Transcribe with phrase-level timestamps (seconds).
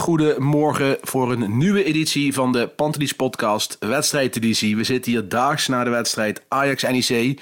[0.00, 4.76] Hele goede morgen voor een nieuwe editie van de Pantelis podcast, wedstrijdeditie.
[4.76, 7.40] We zitten hier daags na de wedstrijd Ajax-NEC.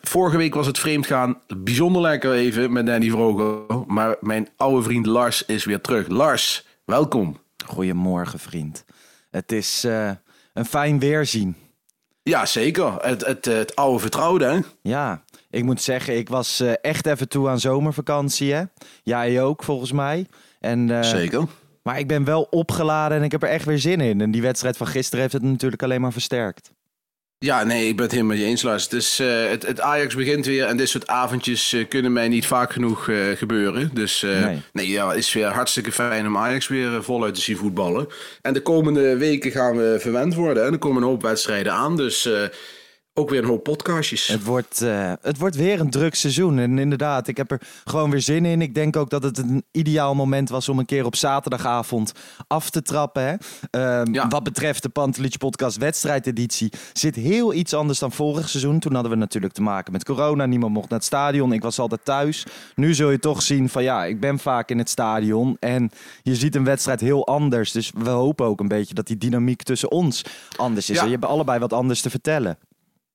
[0.00, 3.84] Vorige week was het vreemdgaan bijzonder lekker even met Danny Vroger.
[3.86, 6.08] Maar mijn oude vriend Lars is weer terug.
[6.08, 7.36] Lars, welkom.
[7.66, 8.84] Goedemorgen, vriend.
[9.30, 10.10] Het is eh,
[10.54, 11.56] een fijn weerzien.
[12.22, 12.92] Ja, zeker.
[13.00, 14.58] Het, het, het oude vertrouwde, hè?
[14.82, 18.52] Ja, ik moet zeggen, ik was eh, echt even toe aan zomervakantie.
[18.52, 18.62] Hè?
[19.02, 20.26] Jij ook, volgens mij.
[20.60, 21.46] En, eh, Zeker.
[21.88, 24.20] Maar ik ben wel opgeladen en ik heb er echt weer zin in.
[24.20, 26.70] En die wedstrijd van gisteren heeft het natuurlijk alleen maar versterkt.
[27.38, 28.88] Ja, nee, ik ben het helemaal met je eens, Lars.
[28.88, 32.72] Dus, het, het Ajax begint weer en dit soort avondjes eh, kunnen mij niet vaak
[32.72, 33.90] genoeg eh, gebeuren.
[33.92, 34.62] Dus Nee.
[34.72, 34.88] nee.
[34.88, 38.06] ja, het is weer hartstikke fijn om Ajax weer voluit te zien voetballen.
[38.42, 40.66] En de komende weken gaan we verwend worden.
[40.66, 42.28] En er komen een hoop wedstrijden aan, dus
[43.18, 44.26] ook weer een hoop podcastjes.
[44.26, 46.58] Het wordt, eh, het wordt weer een druk seizoen.
[46.58, 48.62] En inderdaad, ik heb er gewoon weer zin in.
[48.62, 52.12] Ik denk ook dat het een ideaal moment was om een keer op zaterdagavond
[52.46, 53.22] af te trappen.
[53.22, 53.34] Hè?
[53.70, 54.28] Ehm, Ja.
[54.28, 58.78] Wat betreft de Pantelich Podcast wedstrijdeditie zit heel iets anders dan vorig seizoen.
[58.78, 60.46] Toen hadden we natuurlijk te maken met corona.
[60.46, 61.52] Niemand mocht naar het stadion.
[61.52, 62.46] Ik was altijd thuis.
[62.74, 65.56] Nu zul je toch zien van ja, ik ben vaak in het stadion.
[65.60, 65.90] En
[66.22, 67.72] je ziet een wedstrijd heel anders.
[67.72, 70.24] Dus we hopen ook een beetje dat die dynamiek tussen ons
[70.56, 70.96] anders is.
[70.96, 71.02] Ja.
[71.02, 72.58] En je hebt allebei wat anders te vertellen.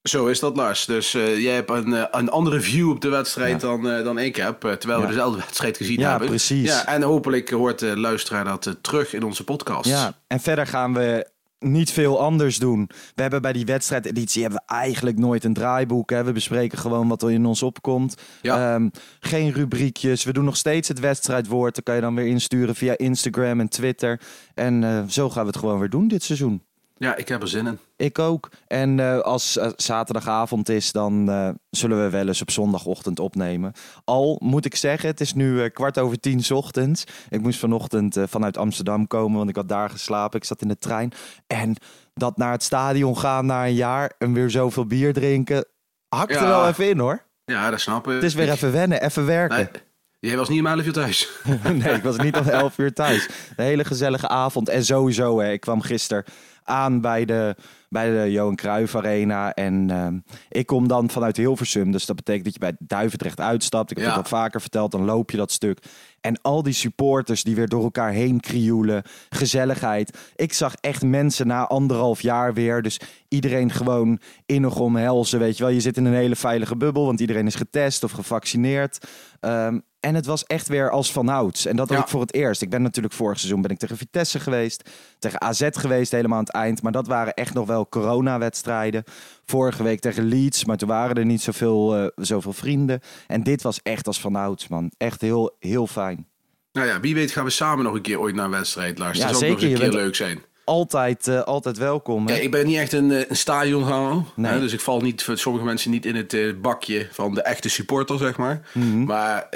[0.03, 0.85] Zo is dat, Lars.
[0.85, 4.17] Dus eh, jij hebt een, eh, een andere view op de wedstrijd dan, eh, dan
[4.17, 4.59] ik heb.
[4.61, 5.11] terwijl we Ja.
[5.11, 6.27] dezelfde wedstrijd gezien Ja, hebben.
[6.27, 6.69] precies.
[6.69, 9.89] Ja, en hopelijk hoort de luisteraar dat terug in onze podcast.
[9.89, 12.89] Ja, en verder gaan we niet veel anders doen.
[13.15, 16.09] We hebben bij die wedstrijdeditie hebben we eigenlijk nooit een draaiboek.
[16.09, 16.23] Hè.
[16.23, 18.15] We bespreken gewoon wat er in ons opkomt.
[18.41, 18.73] Ja.
[18.73, 18.89] Ehm,
[19.19, 20.23] geen rubriekjes.
[20.23, 21.75] We doen nog steeds het wedstrijdwoord.
[21.75, 24.19] Dat kan je dan weer insturen via Instagram en Twitter.
[24.53, 26.63] En zo gaan we het gewoon weer doen dit seizoen.
[27.03, 27.79] Ja, ik heb er zin in.
[27.95, 28.49] Ik ook.
[28.67, 33.73] En eh, als eh, zaterdagavond is, dan eh, zullen we wel eens op zondagochtend opnemen.
[34.03, 37.03] Al moet ik zeggen, het is nu kwart over tien 's ochtends.
[37.29, 40.39] Ik moest vanochtend vanuit Amsterdam komen, want ik had daar geslapen.
[40.39, 41.11] Ik zat in de trein.
[41.47, 41.75] En
[42.13, 45.65] dat naar het stadion gaan na een jaar en weer zoveel bier drinken,
[46.07, 47.25] hakt er wel even in hoor.
[47.45, 48.13] Ja, dat snap ik.
[48.13, 49.57] Het is weer even wennen, even werken.
[49.57, 49.81] Nee,
[50.19, 51.29] jij was niet om 11 uur thuis.
[51.83, 53.29] Nee, ik was niet om 11 uur thuis.
[53.55, 54.69] Een hele gezellige avond.
[54.69, 56.23] En sowieso, hè, ik kwam gisteren
[56.63, 57.55] aan bij de,
[57.89, 59.53] bij de Johan Cruijff Arena.
[59.53, 60.17] En ehm,
[60.49, 61.91] ik kom dan vanuit Hilversum.
[61.91, 63.91] Dus dat betekent dat je bij Duivendrecht uitstapt.
[63.91, 64.11] Ik heb Ja.
[64.13, 64.91] het al vaker verteld.
[64.91, 65.79] Dan loop je dat stuk.
[66.21, 69.03] En al die supporters die weer door elkaar heen krioelen.
[69.29, 70.17] Gezelligheid.
[70.35, 72.81] Ik zag echt mensen na anderhalf jaar weer.
[72.81, 75.39] Dus iedereen gewoon innig omhelzen.
[75.39, 77.05] Weet je wel, je zit in een hele veilige bubbel.
[77.05, 79.07] Want iedereen is getest of gevaccineerd.
[79.39, 81.65] Ehm, en het was echt weer als vanouds.
[81.65, 81.97] En dat Ja.
[81.97, 82.61] ook voor het eerst.
[82.61, 84.89] Ik ben natuurlijk vorig seizoen ben ik tegen Vitesse geweest.
[85.19, 86.81] Tegen AZ geweest helemaal aan het eind.
[86.81, 89.03] Maar dat waren echt nog wel coronawedstrijden.
[89.45, 90.65] Vorige week tegen Leeds.
[90.65, 92.99] Maar toen waren er niet zoveel, eh, zoveel vrienden.
[93.27, 94.91] En dit was echt als vanouds, man.
[94.97, 96.27] Echt heel, heel fijn.
[96.71, 99.17] Nou ja, wie weet gaan we samen nog een keer ooit naar een wedstrijd, Lars.
[99.17, 100.39] Ja, dat zou ook nog een keer bent- leuk zijn.
[100.65, 102.25] Altijd, eh, altijd welkom.
[102.27, 102.31] hè?
[102.33, 104.23] Kijk, ik ben niet echt een, eh, een stadionganger.
[104.35, 104.51] Nee.
[104.51, 107.41] Hè, dus ik val niet voor sommige mensen niet in het eh, bakje van de
[107.41, 108.61] echte supporter, zeg maar.
[108.73, 109.03] Mhm.
[109.03, 109.47] Maar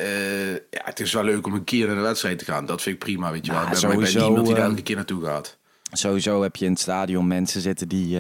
[0.70, 2.66] ja, het is wel leuk om een keer naar de wedstrijd te gaan.
[2.66, 3.62] Dat vind ik prima, weet je wel.
[3.62, 5.58] Nou, Ik ben, maar ik ben sowieso, niemand die daar elke keer naartoe gaat.
[5.92, 8.20] Sowieso heb je in het stadion mensen zitten die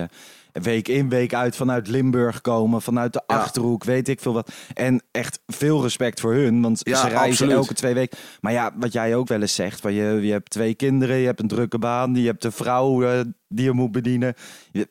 [0.62, 3.22] week in, week uit vanuit Limburg komen, vanuit de.
[3.28, 4.52] Achterhoek, weet ik veel wat.
[4.74, 7.54] En echt veel respect voor hun, want ze reizen absoluut.
[7.54, 8.18] elke twee weken.
[8.42, 11.26] Maar ja, wat jij ook wel eens zegt, van je, je hebt twee kinderen, je
[11.26, 14.34] hebt een drukke baan, je hebt een vrouw eh, die je moet bedienen.
[14.72, 14.88] Je,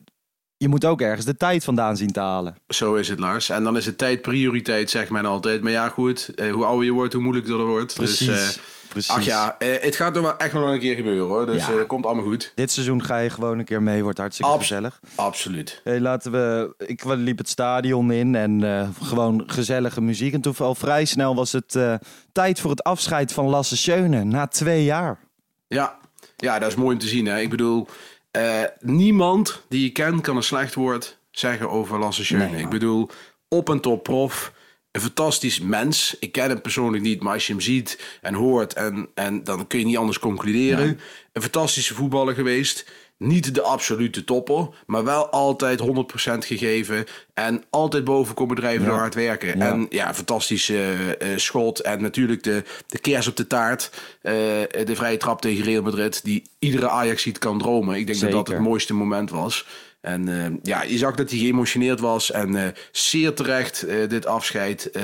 [0.56, 2.56] je moet ook ergens de tijd vandaan zien te halen.
[2.68, 3.48] Zo is het, Lars.
[3.48, 5.62] En dan is het tijd prioriteit, zegt men altijd.
[5.62, 7.94] Maar ja, goed, eh, hoe ouder je wordt, hoe moeilijker het wordt.
[7.94, 8.26] Precies.
[8.26, 8.62] Dus, eh,
[8.96, 9.14] Precies.
[9.14, 11.46] Ach ja, eh, het gaat nog wel echt nog een keer gebeuren hoor.
[11.46, 11.72] Dus Ja.
[11.72, 12.52] eh, komt allemaal goed.
[12.54, 15.00] Dit seizoen ga je gewoon een keer mee, wordt hartstikke Abs- gezellig.
[15.14, 15.81] Absoluut.
[15.84, 16.75] Hey, laten we.
[16.78, 20.32] Ik liep het stadion in en eh, gewoon gezellige muziek.
[20.34, 21.94] En toen al vrij snel was het eh,
[22.32, 25.19] tijd voor het afscheid van Lasse Schöne na twee jaar.
[25.66, 25.99] Ja.
[26.37, 27.26] ja, dat is mooi om te zien.
[27.26, 27.38] Hè.
[27.40, 27.87] Ik bedoel,
[28.31, 32.42] eh, niemand die je kent kan een slecht woord zeggen over Lasse Schöne.
[32.44, 32.60] Nee, man.
[32.60, 33.08] ik bedoel,
[33.49, 34.52] op en top prof.
[34.96, 36.16] Een fantastisch mens.
[36.20, 39.66] Ik ken hem persoonlijk niet, maar als je hem ziet en hoort, en, en dan
[39.66, 41.00] kun je niet anders concluderen.
[41.32, 42.87] Een fantastische voetballer geweest.
[43.19, 45.84] Niet de absolute topper, maar wel altijd 100%
[46.38, 47.04] gegeven.
[47.34, 49.58] En altijd boven komen drijven door hard werken.
[49.58, 49.66] Ja.
[49.69, 51.81] En ja, fantastisch eh, eh, schot.
[51.81, 53.90] En natuurlijk de, de kers op de taart.
[54.22, 54.32] eh,
[54.84, 56.25] de vrije trap tegen Real Madrid.
[56.25, 57.96] Die iedere Ajax ziet kan dromen.
[57.96, 59.66] Ik denk dat dat het mooiste moment was.
[60.06, 62.30] En eh, ja, je zag dat hij geëmotioneerd was.
[62.30, 64.90] En eh, zeer terecht eh, dit afscheid.
[64.90, 65.02] Eh,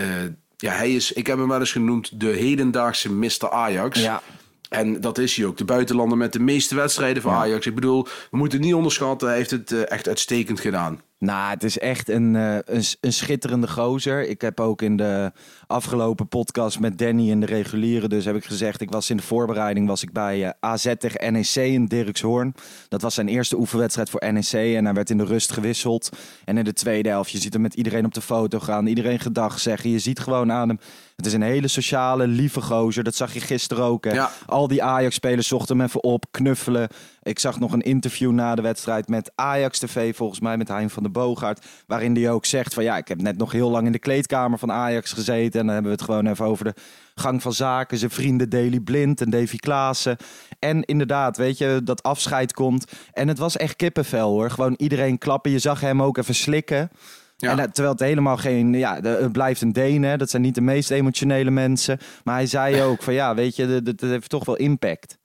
[0.57, 3.51] ja, hij is, ik heb hem wel eens genoemd, de hedendaagse Mr.
[3.51, 4.01] Ajax.
[4.01, 4.23] Ja.
[4.69, 5.57] En dat is hij ook.
[5.57, 7.67] De buitenlander met de meeste wedstrijden van Ajax.
[7.67, 9.29] Ik bedoel, we moeten niet onderschatten.
[9.29, 11.01] Hij heeft het echt uitstekend gedaan.
[11.23, 14.29] Nou, het is echt een, eh, een, een schitterende gozer.
[14.29, 15.33] Ik heb ook in de
[15.67, 19.23] afgelopen podcast met Danny in de reguliere, dus heb ik gezegd, ik was in de
[19.23, 22.55] voorbereiding was ik bij eh, AZ tegen NEC in Dirkshoorn.
[22.89, 26.09] Dat was zijn eerste oefenwedstrijd voor NEC en hij werd in de rust gewisseld.
[26.45, 29.21] En in de tweede helft, je ziet hem met iedereen op de foto gaan, iedereen
[29.21, 29.91] gedag zeggen.
[29.91, 30.79] Je ziet gewoon aan hem,
[31.17, 33.05] het is een hele sociale, lieve gozer.
[33.05, 34.05] Dat zag je gisteren ook.
[34.05, 34.13] Hè?
[34.13, 34.31] Ja.
[34.47, 36.89] Al die Ajax-spelers zochten hem even op, knuffelen.
[37.23, 40.91] Ik zag nog een interview na de wedstrijd met Ajax TV, volgens mij met Hein
[40.91, 41.67] van der Boogaard.
[41.87, 44.59] Waarin hij ook zegt van ja, ik heb net nog heel lang in de kleedkamer
[44.59, 45.61] van Ajax gezeten.
[45.61, 46.75] En dan hebben we het gewoon even over de
[47.15, 47.99] gang van zaken.
[47.99, 50.17] Zijn vrienden Daley Blind en Davy Klaassen.
[50.59, 52.93] En inderdaad, weet je, dat afscheid komt.
[53.13, 54.51] En het was echt kippenvel hoor.
[54.51, 55.51] Gewoon iedereen klappen.
[55.51, 56.91] Je zag hem ook even slikken.
[57.37, 57.51] Ja.
[57.51, 60.17] En dat- terwijl het helemaal geen, ja, het blijft een Deen, hè.
[60.17, 61.99] dat zijn niet de meest emotionele mensen.
[62.25, 65.19] Maar hij zei ook van ja, weet je, dat dat heeft toch wel impact.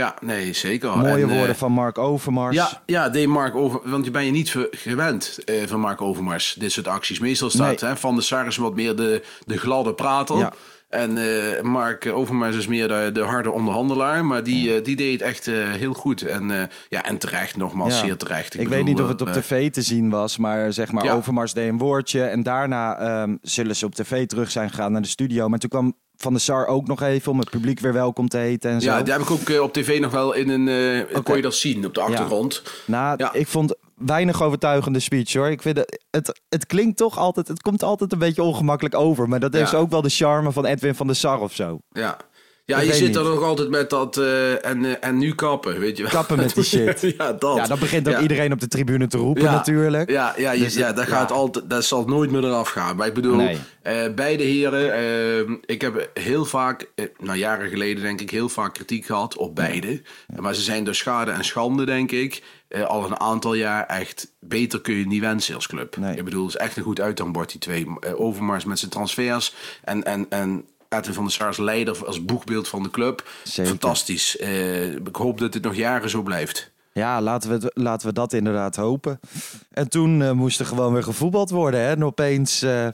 [0.00, 0.98] Ja, nee, zeker.
[0.98, 2.56] Mooie En, eh, woorden van Mark Overmars.
[2.56, 6.56] Ja, ja, deed Mark Over, want je ben je niet gewend eh, van Mark Overmars,
[6.58, 7.18] dit soort acties.
[7.18, 7.90] Meestal staat Nee.
[7.90, 10.36] hè, Van de Sar wat meer de, de gladde prater.
[10.38, 10.52] Ja.
[10.88, 14.24] En eh, Mark Overmars is meer de, de harde onderhandelaar.
[14.24, 16.22] Maar die, die deed het echt heel goed.
[16.22, 18.04] En, ja, en terecht, nogmaals, Ja.
[18.06, 18.54] zeer terecht.
[18.54, 21.12] Ik, bedoel, weet niet of het op tv te zien was, maar zeg maar Ja.
[21.14, 22.22] Overmars deed een woordje.
[22.22, 25.48] En daarna ehm, zullen ze op tv terug zijn gegaan naar de studio.
[25.48, 28.36] Maar toen kwam Van der Sar ook nog even om het publiek weer welkom te
[28.38, 28.90] heten en zo.
[28.90, 30.68] Ja, die heb ik ook eh, op tv nog wel in een...
[31.14, 32.62] eh kon je dat zien op de achtergrond.
[32.84, 33.32] Nou, Ja.
[33.32, 35.48] ik vond weinig overtuigende speech hoor.
[35.50, 39.28] Ik vind het, het, het klinkt toch altijd, het komt altijd een beetje ongemakkelijk over.
[39.28, 39.60] Maar dat Ja.
[39.62, 41.78] is ook wel de charme van Edwin van der Sar of zo.
[41.90, 42.16] Ja.
[42.66, 45.96] Ja, je zit er nog altijd met dat eh, en, eh, en nu kappen, weet
[45.96, 46.12] je wel.
[46.12, 47.00] Kappen met die shit.
[47.18, 47.56] ja, dat.
[47.56, 48.20] Ja, dan begint Ja.
[48.20, 49.52] iedereen op de tribune te roepen Ja.
[49.52, 50.10] natuurlijk.
[50.10, 52.96] Ja, ja, Dus ja, dat, gaat altijd, dat zal nooit meer eraf gaan.
[52.96, 53.58] Maar ik bedoel, Nee.
[53.82, 58.74] eh, beide heren, eh, ik heb heel vaak, nou jaren geleden denk ik, heel vaak
[58.74, 60.02] kritiek gehad op beide.
[60.40, 62.42] Maar ze zijn door schade en schande, denk ik,
[62.86, 65.96] al een aantal jaar echt beter kun je niet wensen als club.
[65.96, 66.16] Nee.
[66.16, 67.86] Ik bedoel, het is echt een goed uithangbord, die twee.
[68.16, 69.54] Overmars met zijn transfers
[69.84, 73.28] en, en, en Edwin van der Sar als leider, als boegbeeld van de club.
[73.44, 73.70] Zeker.
[73.70, 74.36] Fantastisch.
[74.38, 76.70] Eh, ik hoop dat het nog jaren zo blijft.
[76.92, 79.20] Ja, laten we, laten we dat inderdaad hopen.
[79.70, 81.80] En toen eh, moest er gewoon weer gevoetbald worden.
[81.80, 81.90] Hè?
[81.90, 82.86] En opeens, eh,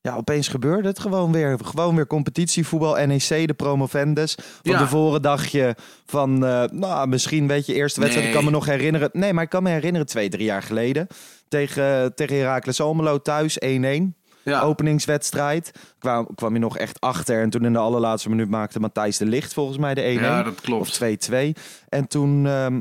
[0.00, 1.58] ja, opeens gebeurde het gewoon weer.
[1.64, 3.06] Gewoon weer competitievoetbal.
[3.06, 4.34] NEC, de promovendus.
[4.62, 4.78] Van Ja.
[4.78, 5.74] tevoren dacht je
[6.06, 6.38] van,
[6.72, 8.28] nou, misschien weet je, eerste wedstrijd.
[8.28, 9.10] Ik kan me nog herinneren.
[9.12, 11.06] Nee, maar ik kan me herinneren, twee, drie jaar geleden.
[11.48, 14.16] Tegen, tegen Heracles Almelo thuis, 1-1.
[14.44, 14.60] Ja.
[14.60, 15.72] Openingswedstrijd.
[15.98, 17.40] Kwam, kwam je nog echt achter.
[17.42, 20.22] En toen in de allerlaatste minuut maakte Matthijs de Licht volgens mij de 1-1.
[20.22, 20.88] Ja, dat klopt.
[20.88, 21.52] Of 2-2.
[21.88, 22.80] En toen, ehm,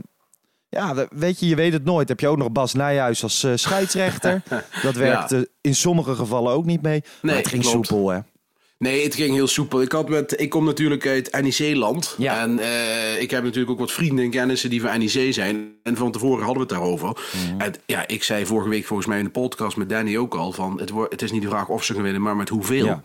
[0.69, 2.07] ja, we- weet je, je weet het nooit.
[2.09, 4.41] Heb je ook nog Bas Nijhuis als eh, scheidsrechter.
[4.83, 7.03] dat werkte in sommige gevallen ook niet mee.
[7.21, 7.87] maar het ging klopt.
[7.87, 8.19] soepel, hè?
[8.81, 9.81] Nee, het ging heel soepel.
[9.81, 12.15] Ik, had met, ik kom natuurlijk uit NEC-land.
[12.17, 12.41] Ja.
[12.41, 15.73] En eh, ik heb natuurlijk ook wat vrienden en kennissen die van NEC zijn.
[15.83, 17.07] En van tevoren hadden we het daarover.
[17.07, 17.61] Mhm.
[17.61, 20.51] En ja, ik zei vorige week volgens mij in de podcast met Danny ook al...
[20.51, 22.85] van het, wordt, het is niet de vraag of ze gaan winnen, maar met hoeveel.
[22.85, 23.01] Ja.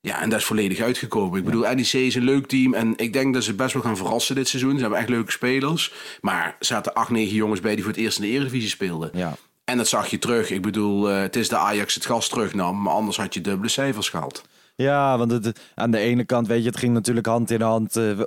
[0.00, 0.22] Ja.
[0.22, 1.38] en dat is volledig uitgekomen.
[1.38, 2.74] Ik bedoel, NEC is een leuk team.
[2.74, 4.74] En ik denk dat ze best wel gaan verrassen dit seizoen.
[4.74, 5.92] Ze hebben echt leuke spelers.
[6.20, 9.10] Maar er zaten acht, negen jongens bij die voor het eerst in de Eredivisie speelden.
[9.12, 9.36] Ja.
[9.64, 10.50] En dat zag je terug.
[10.50, 12.82] Ik bedoel, eh, het is de Ajax het gas terugnam.
[12.82, 14.44] Maar anders had je dubbele cijfers gehaald.
[14.76, 17.96] Ja, want het, aan de ene kant, weet je, het ging natuurlijk hand in hand.
[17.96, 18.18] eh,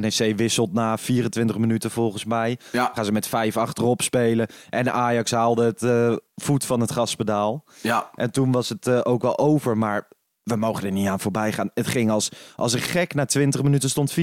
[0.00, 2.58] NEC wisselt na 24 minuten volgens mij.
[2.72, 2.90] Ja.
[2.94, 4.46] Gaan ze met 5 achterop spelen.
[4.70, 7.64] En Ajax haalde het eh, voet van het gaspedaal.
[7.82, 10.08] Ja, En toen was het eh, ook wel over, maar
[10.42, 11.70] we mogen er niet aan voorbij gaan.
[11.74, 13.14] Het ging als, als een gek.
[13.14, 14.14] Na 20 minuten stond 4-0.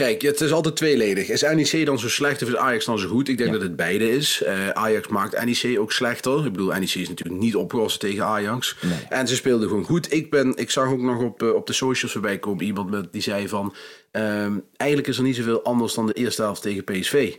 [0.00, 1.28] Kijk, het is altijd tweeledig.
[1.28, 3.28] Is NEC dan zo slecht of is Ajax dan zo goed?
[3.28, 3.56] Ik denk Ja.
[3.58, 4.42] dat het beide is.
[4.42, 6.46] Eh, Ajax maakt NEC ook slechter.
[6.46, 8.76] Ik bedoel, NEC is natuurlijk niet opgelost tegen Ajax.
[9.08, 10.12] En ze speelden gewoon goed.
[10.12, 13.12] Ik, ben, ik zag ook nog op, eh, op de socials voorbij komen iemand met,
[13.12, 13.74] die zei van...
[14.10, 17.34] ehm, eigenlijk is er niet zoveel anders dan de eerste helft tegen PSV.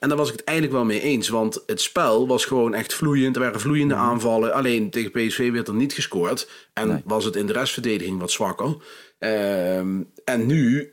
[0.00, 1.28] En daar was ik het eigenlijk wel mee eens.
[1.28, 3.36] Want het spel was gewoon echt vloeiend.
[3.36, 4.52] Er waren vloeiende aanvallen.
[4.52, 6.48] Alleen tegen PSV werd er niet gescoord.
[6.72, 8.76] En was het in de restverdediging wat zwakker.
[9.18, 10.92] Ehm, en nu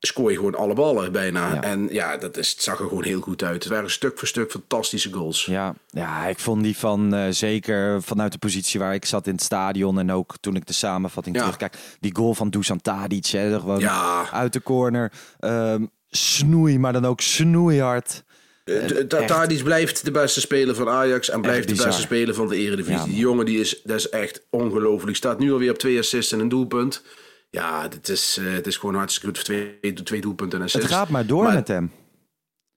[0.00, 1.54] scoor je gewoon alle ballen bijna.
[1.54, 1.62] Ja.
[1.62, 3.62] En ja, dat is, het zag er gewoon heel goed uit.
[3.64, 5.44] Het waren stuk voor stuk fantastische goals.
[5.44, 9.32] Ja, ja, ik vond die van eh, zeker vanuit de positie waar ik zat in
[9.32, 11.42] het stadion en ook toen ik de samenvatting Ja.
[11.42, 11.76] terugkijk.
[12.00, 14.30] Die goal van Dusan Tadic, hè, gewoon Ja.
[14.32, 15.12] uit de corner.
[15.40, 18.24] Ehm, snoei, maar dan ook snoeihard.
[18.64, 18.86] Eh.
[19.26, 23.04] Tadic blijft de beste speler van Ajax en blijft de beste speler van de Eredivisie.
[23.08, 25.16] Die jongen die is, dat is echt ongelooflijk.
[25.16, 27.02] Staat nu alweer op twee assists en een doelpunt.
[27.50, 29.44] Ja, het is, eh, het is gewoon hartstikke goed.
[29.44, 31.92] Twee, twee doelpunten en Het gaat maar door Maar- met hem.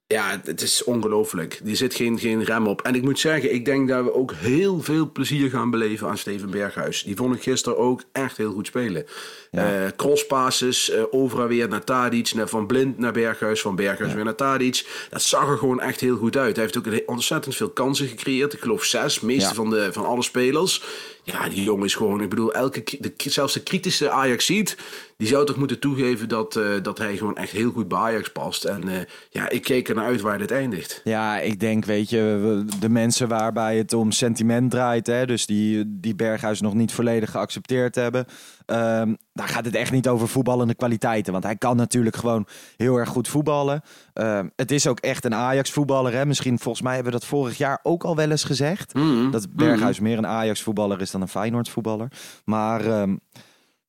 [0.07, 1.59] Ja, het is ongelooflijk.
[1.63, 2.81] Die zit geen, geen rem op.
[2.81, 6.17] En ik moet zeggen, ik denk dat we ook heel veel plezier gaan beleven aan
[6.17, 7.03] Steven Berghuis.
[7.03, 9.05] Die vond ik gisteren ook echt heel goed spelen.
[9.51, 14.23] Eh crosspasses, eh overal weer naar Tadic, naar Van Blind naar Berghuis, van Berghuis weer
[14.23, 15.07] naar Tadic.
[15.09, 16.55] Dat zag er gewoon echt heel goed uit.
[16.55, 18.53] Hij heeft ook ontzettend veel kansen gecreëerd.
[18.53, 19.53] Ik geloof zes, meeste Ja.
[19.55, 20.83] van, de, van alle spelers.
[21.23, 24.77] Ja, die jongen is gewoon, ik bedoel, elke, de, zelfs de kritische Ajax ziet,
[25.17, 28.31] die zou toch moeten toegeven dat, eh, dat hij gewoon echt heel goed bij Ajax
[28.31, 28.63] past.
[28.63, 28.99] En eh,
[29.29, 31.01] ja, ik keek er naar uit waar dit eindigt.
[31.03, 35.83] Ja, ik denk, weet je, de mensen waarbij het om sentiment draait, hè, dus die,
[35.87, 38.25] die Berghuis nog niet volledig geaccepteerd hebben,
[38.71, 41.31] ehm, daar gaat het echt niet over voetballende kwaliteiten.
[41.31, 42.47] Want hij kan natuurlijk gewoon
[42.77, 43.81] heel erg goed voetballen.
[44.13, 46.13] Ehm, het is ook echt een Ajax-voetballer.
[46.13, 46.25] Hè?
[46.25, 48.93] Misschien, volgens mij hebben we dat vorig jaar ook al wel eens gezegd.
[49.31, 52.11] Dat Berghuis meer een Ajax-voetballer is dan een Feyenoord-voetballer.
[52.45, 53.15] Maar ehm,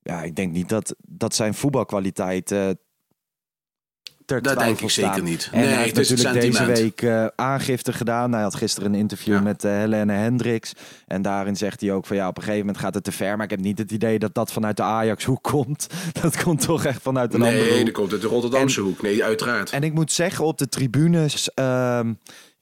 [0.03, 2.69] ja, ik denk niet dat, dat zijn voetbalkwaliteit eh
[4.27, 5.49] ter Dat denk ik zeker niet.
[5.53, 8.33] En Nee, hij heeft natuurlijk deze week eh, aangifte gedaan.
[8.33, 9.41] Hij had gisteren een interview Ja.
[9.41, 10.73] met eh, Helene Hendricks.
[11.07, 13.35] En daarin zegt hij ook van ja, op een gegeven moment gaat het te ver.
[13.37, 15.87] Maar ik heb niet het idee dat dat vanuit de Ajax-hoek komt.
[16.23, 17.85] Dat komt toch echt vanuit een andere Nee, hoek.
[17.85, 19.03] dat komt uit de Rotterdamse hoek.
[19.03, 19.71] Nee, uiteraard.
[19.71, 22.13] En ik moet zeggen, op de tribunes, ehm,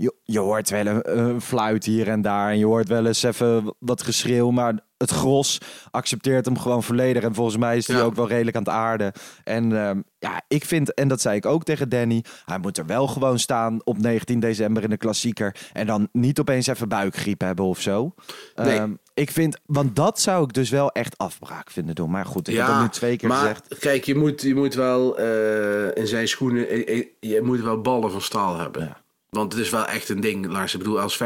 [0.01, 2.51] je, je hoort wel een, een fluit hier en daar.
[2.51, 4.51] En je hoort wel eens even wat geschreeuw.
[4.51, 5.59] Maar het gros
[5.91, 7.23] accepteert hem gewoon volledig.
[7.23, 8.03] En volgens mij is hij Ja.
[8.03, 9.13] ook wel redelijk aan het aarden.
[9.45, 12.87] En ehm, ja, ik vind, en dat zei ik ook tegen Danny, hij moet er
[12.87, 15.57] wel gewoon staan op 19 december in de klassieker.
[15.73, 18.15] En dan niet opeens even buikgriep hebben of zo.
[18.55, 18.79] Nee.
[18.79, 22.11] Ehm, ik vind, want dat zou ik dus wel echt afbraak vinden doen.
[22.11, 23.79] Maar goed, ik heb dat nu twee keer maar gezegd.
[23.79, 27.81] kijk, je moet, je moet wel eh, in zijn schoenen, eh, eh, je moet wel
[27.81, 28.83] ballen van staal hebben.
[28.83, 29.00] Ja.
[29.31, 30.73] Want het is wel echt een ding, Lars.
[30.73, 31.19] Ik bedoel, als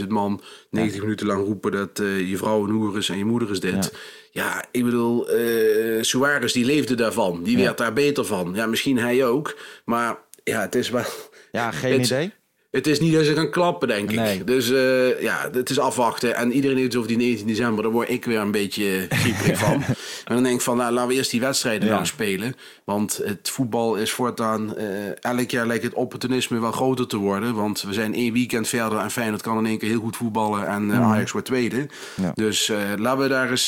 [0.00, 3.24] 50.000 man 90 minuten lang roepen dat eh, je vrouw een hoer is en je
[3.24, 3.92] moeder is dit.
[4.30, 7.42] Ja, ik bedoel, eh Suarez die leefde daarvan.
[7.42, 8.52] Die werd daar beter van.
[8.54, 9.56] Ja, misschien hij ook.
[9.84, 11.04] Maar ja, het is wel...
[11.52, 12.32] Ja, geen idee.
[12.70, 14.34] Het is niet dat ze gaan klappen, denk Nee.
[14.38, 14.46] ik.
[14.46, 16.34] Dus eh, ja, het is afwachten.
[16.36, 17.82] En iedereen heeft het over die 19 december.
[17.82, 19.82] Daar word ik weer een beetje grieperig van.
[20.24, 21.94] En dan denk ik van, nou, laten we eerst die wedstrijden Ja.
[21.94, 22.54] lang spelen.
[22.84, 24.76] Want het voetbal is voortaan...
[24.76, 24.86] eh,
[25.24, 27.54] elk jaar lijkt het opportunisme wel groter te worden.
[27.54, 28.98] Want we zijn één weekend verder.
[28.98, 30.66] En Feyenoord kan in één keer heel goed voetballen.
[30.66, 31.76] En eh, Ajax wordt tweede.
[31.76, 32.26] Mhm.
[32.26, 32.32] Ja.
[32.34, 33.66] Dus laten we daar eens...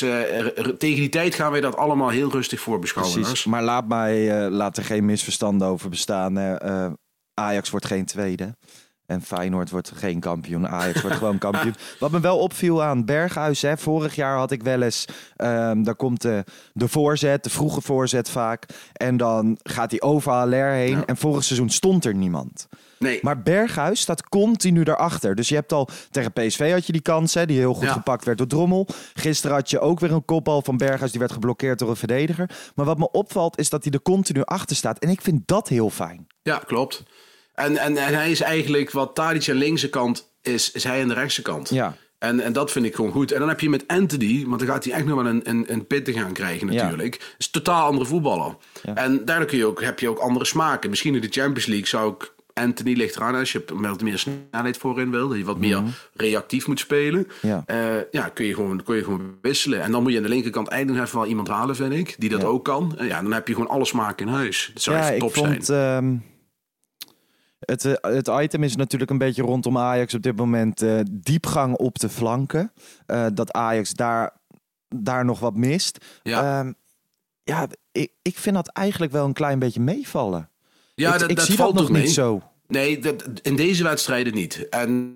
[0.78, 3.20] tegen die tijd gaan wij dat allemaal heel rustig voor beschouwen.
[3.20, 3.44] Precies.
[3.44, 6.58] Maar laat, mij, laat er geen misverstanden over bestaan.
[7.34, 8.56] Ajax wordt geen tweede.
[9.10, 10.68] En Feyenoord wordt geen kampioen.
[10.68, 11.74] Ajax wordt gewoon kampioen.
[12.00, 13.62] Wat me wel opviel aan Berghuis.
[13.62, 15.04] Hè, vorig jaar had ik wel eens.
[15.36, 18.66] ehm daar komt de, de voorzet, de vroege voorzet vaak.
[18.92, 20.96] En dan gaat hij over Haller heen.
[20.96, 21.04] Ja.
[21.06, 22.68] En vorig seizoen stond er niemand.
[22.98, 25.34] Nee, Maar Berghuis staat continu daarachter.
[25.34, 27.92] Dus je hebt al tegen PSV had je die kans, hè, die heel goed Ja.
[27.92, 28.86] gepakt werd door Drommel.
[29.14, 32.50] Gisteren had je ook weer een kopbal van Berghuis, die werd geblokkeerd door een verdediger.
[32.74, 34.98] Maar wat me opvalt is dat hij er continu achter staat.
[34.98, 36.26] En ik vind dat heel fijn.
[36.42, 37.02] Ja, klopt.
[37.60, 41.02] En, en, en hij is eigenlijk wat Tadic aan de linkse kant is, is hij
[41.02, 41.68] aan de rechtse kant.
[41.68, 41.96] Ja.
[42.18, 43.32] En, en dat vind ik gewoon goed.
[43.32, 45.64] En dan heb je met Anthony, want dan gaat hij echt nog wel een, een,
[45.72, 46.82] een pittig gaan krijgen Ja.
[46.82, 47.34] natuurlijk.
[47.38, 48.56] Is een totaal andere voetballer.
[48.82, 48.94] Ja.
[48.94, 50.90] En daardoor kun je ook, heb je ook andere smaken.
[50.90, 54.76] Misschien in de Champions League zou ik Anthony ligt eraan als je wat meer snelheid
[54.76, 55.28] voorin wil.
[55.28, 55.82] Dat je wat meer
[56.14, 57.26] reactief moet spelen.
[57.42, 57.46] Mhm.
[57.46, 57.62] Ja.
[57.66, 57.76] Eh,
[58.10, 59.82] ja, kun je, gewoon, kun je gewoon wisselen.
[59.82, 62.14] En dan moet je aan de linkerkant eigenlijk nog even wel iemand halen, vind ik.
[62.18, 62.46] Die dat Ja.
[62.46, 62.94] ook kan.
[62.98, 64.70] En ja, dan heb je gewoon alle smaken in huis.
[64.74, 65.64] Dat zou ja, echt ik top vond.
[65.64, 65.96] zijn.
[66.04, 66.16] ehm,
[67.60, 71.76] het, eh, het item is natuurlijk een beetje rondom Ajax op dit moment eh, diepgang
[71.76, 72.72] op de flanken.
[73.06, 74.36] Eh, dat Ajax daar,
[74.88, 76.04] daar nog wat mist.
[76.22, 76.60] Ja.
[76.60, 76.72] Ehm,
[77.42, 80.50] ja, ik, ik vind dat eigenlijk wel een klein beetje meevallen.
[80.94, 82.02] Ja, ik, dat, ik dat zie valt dat nog mee?
[82.02, 82.42] niet zo.
[82.66, 84.68] Nee, dat, in deze wedstrijden niet.
[84.68, 85.14] En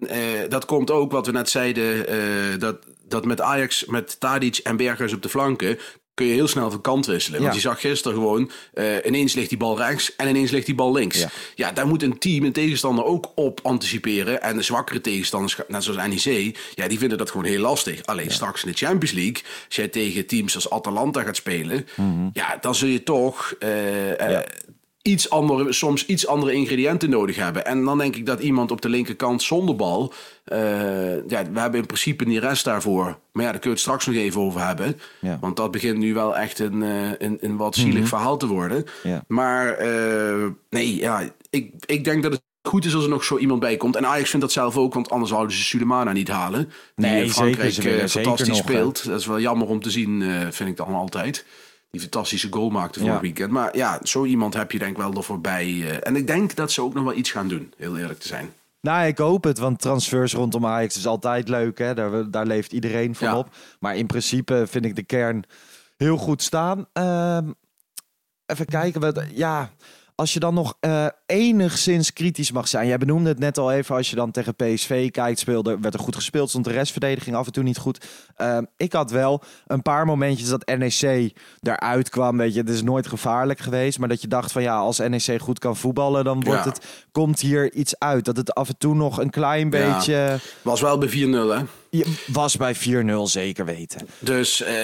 [0.48, 5.12] dat komt ook wat we net zeiden, dat, dat met Ajax, met Tadic en Berghuis
[5.12, 5.78] op de flanken,
[6.14, 7.40] kun je heel snel van kant wisselen.
[7.40, 7.60] Want Ja.
[7.60, 10.92] je zag gisteren gewoon, eh, ineens ligt die bal rechts en ineens ligt die bal
[10.92, 11.18] links.
[11.18, 11.28] Ja.
[11.54, 11.72] Ja.
[11.72, 14.42] daar moet een team, een tegenstander ook op anticiperen.
[14.42, 18.04] En de zwakkere tegenstanders, net zoals NEC, ja, die vinden dat gewoon heel lastig.
[18.06, 21.86] Alleen straks in de Champions League, als jij tegen teams als Atalanta gaat spelen,
[22.32, 24.42] ja, dan zul je toch eh, eh, Mhm.
[25.08, 27.66] Iets andere, soms iets andere ingrediënten nodig hebben.
[27.66, 30.12] En dan denk ik dat iemand op de linkerkant zonder bal,
[30.44, 33.18] eh, ja, we hebben in principe niet rest daarvoor.
[33.32, 35.00] Maar ja, daar kun je het straks nog even over hebben.
[35.20, 35.30] Ja.
[35.30, 35.40] Mhm.
[35.40, 38.84] Want dat begint nu wel echt een, eh, een, een wat zielig verhaal te worden.
[39.02, 39.24] Ja.
[39.28, 43.38] Maar eh, nee, ja, ik, ik denk dat het goed is als er nog zo
[43.38, 43.96] iemand bij komt.
[43.96, 46.70] En Ajax vindt dat zelf ook, want anders zouden ze Sulemana niet halen.
[46.96, 48.62] Die Nee, in Frankrijk zeker, ze fantastisch nog, hè.
[48.62, 49.06] speelt.
[49.06, 51.44] Dat is wel jammer om te zien, vind ik dan altijd.
[51.94, 53.20] Die fantastische goal maakte vorig Ja.
[53.20, 53.50] weekend.
[53.50, 55.64] Maar ja, zo iemand heb je denk ik wel ervoor bij.
[55.64, 58.26] eh, en ik denk dat ze ook nog wel iets gaan doen, heel eerlijk te
[58.26, 58.52] zijn.
[58.80, 61.78] Nou, ik hoop het, want transfers rondom Ajax is altijd leuk.
[61.78, 61.94] Hè?
[61.94, 63.38] Daar, daar leeft iedereen van Ja.
[63.38, 63.48] op.
[63.80, 65.44] Maar in principe vind ik de kern
[65.96, 66.86] heel goed staan.
[66.92, 67.50] Ehm,
[68.46, 69.00] even kijken.
[69.00, 69.70] Wat, ja,
[70.14, 72.86] als je dan nog eh, enigszins kritisch mag zijn.
[72.86, 73.96] Jij benoemde het net al even.
[73.96, 76.48] Als je dan tegen PSV kijkt, speelde, werd er goed gespeeld.
[76.48, 78.06] Stond de restverdediging af en toe niet goed.
[78.36, 82.36] Ehm, ik had wel een paar momentjes dat NEC eruit kwam.
[82.36, 83.98] Weet je, het is nooit gevaarlijk geweest.
[83.98, 86.70] Maar dat je dacht van ja, als NEC goed kan voetballen, dan wordt Ja.
[86.70, 88.24] het, komt hier iets uit.
[88.24, 89.94] Dat het af en toe nog een klein Ja.
[89.94, 90.38] beetje...
[90.62, 91.12] Was wel bij 4-0,
[91.56, 91.62] hè?
[92.26, 92.78] Was bij 4-0
[93.22, 94.08] zeker weten.
[94.18, 94.74] Dus eh,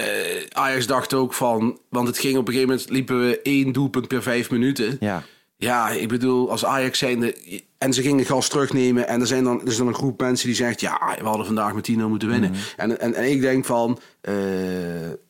[0.49, 1.79] Ajax dacht ook van...
[1.89, 2.89] Want het ging op een gegeven moment...
[2.89, 4.97] liepen we één doelpunt per vijf minuten.
[4.99, 5.23] Ja.
[5.57, 7.35] Ja, ik bedoel, als Ajax zijnde...
[7.77, 9.07] En ze gingen gas terugnemen.
[9.07, 10.81] En er, zijn dan, er is dan een groep mensen die zegt...
[10.81, 12.53] Ja, we hadden vandaag met 10-0 moeten winnen.
[12.77, 13.99] En, en, en ik denk van...
[14.21, 14.33] eh,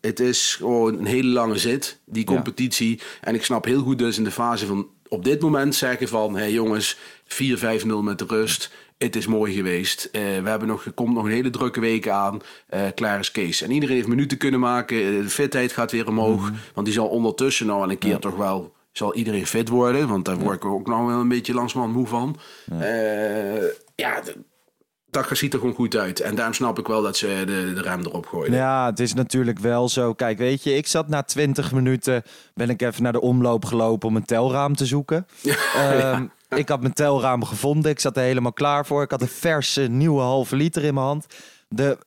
[0.01, 2.33] het is gewoon een hele lange zit, die Ja.
[2.35, 2.99] competitie.
[3.21, 4.87] En ik snap heel goed dus in de fase van...
[5.07, 6.33] Op dit moment zeggen van...
[6.33, 6.97] Hé hey jongens,
[7.27, 8.71] 4-5-0 met de rust...
[9.03, 10.09] Het is mooi geweest.
[10.11, 12.39] Eh, we hebben nog, er komt nog een hele drukke week aan.
[12.67, 13.61] Eh klaar is Kees.
[13.61, 14.97] En iedereen heeft minuten kunnen maken.
[14.97, 16.51] Eh, De fitheid gaat weer omhoog.
[16.73, 18.73] Want die zal ondertussen nou wel een keer toch wel...
[18.91, 20.07] Zal iedereen fit worden.
[20.07, 22.37] Want daar word ik ook nog wel een beetje langzamerhand moe van.
[23.95, 24.35] Ja, d-
[25.09, 26.19] dat ziet er gewoon goed uit.
[26.19, 28.53] En daarom snap ik wel dat ze de, de rem erop gooien.
[28.53, 30.13] Ja, het is natuurlijk wel zo.
[30.13, 34.07] Kijk, weet je, ik zat na 20 minuten, ben ik even naar de omloop gelopen
[34.07, 35.27] om een telraam te zoeken.
[35.75, 39.03] Ehm, Ik had mijn telraam gevonden, ik zat er helemaal klaar voor.
[39.03, 41.25] Ik had een verse nieuwe halve liter in mijn hand.
[41.67, 41.97] De,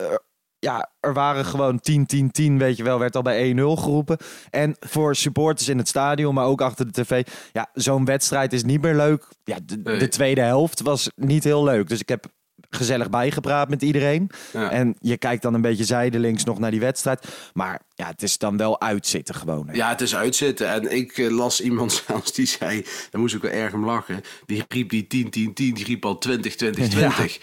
[0.58, 4.16] ja, er waren gewoon 10, 10, 10, weet je wel, werd al bij 1-0 geroepen.
[4.50, 7.26] En voor supporters in het stadion, maar ook achter de tv.
[7.52, 9.28] Ja, zo'n wedstrijd is niet meer leuk.
[9.44, 9.98] Ja, de, Nee.
[9.98, 11.88] de tweede helft was niet heel leuk.
[11.88, 12.26] Dus ik heb
[12.74, 14.30] gezellig bijgepraat met iedereen.
[14.52, 14.70] Ja.
[14.70, 17.28] En je kijkt dan een beetje zijdelings nog naar die wedstrijd.
[17.52, 19.68] Maar ja, het is dan wel uitzitten gewoon.
[19.68, 19.74] hè.
[19.74, 20.68] Ja, het is uitzitten.
[20.68, 24.20] En ik eh, las iemand zelfs die zei, daar moest ik wel erg om lachen.
[24.46, 27.38] Die riep die 10, 10, 10, die riep al 20, 20, 20.